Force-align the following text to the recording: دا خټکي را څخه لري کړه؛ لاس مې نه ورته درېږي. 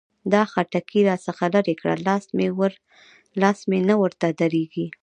دا 0.33 0.43
خټکي 0.51 1.01
را 1.09 1.15
څخه 1.25 1.45
لري 1.55 1.75
کړه؛ 1.81 1.95
لاس 3.45 3.57
مې 3.69 3.79
نه 3.89 3.95
ورته 4.01 4.27
درېږي. 4.39 4.87